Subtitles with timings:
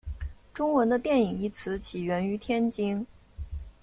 [0.51, 3.05] 中文的电影一词起源于天津。